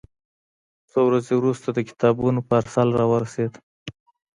څو 0.89 0.99
ورځې 1.09 1.33
وروسته 1.37 1.67
د 1.73 1.79
کتابونو 1.89 2.39
پارسل 2.49 2.87
راورسېد. 2.99 3.53